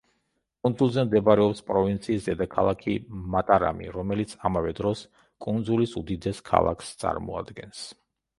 კუნძულზე 0.67 1.01
მდებარეობს 1.09 1.59
პროვინციის 1.67 2.25
დედაქალაქი 2.29 2.95
მატარამი, 3.35 3.91
რომელიც 3.99 4.35
ამავე 4.51 4.75
დროს 4.81 5.05
კუნძულის 5.47 5.95
უდიდეს 6.03 6.43
ქალაქსა 6.51 6.99
წარმოადგენს. 7.07 7.87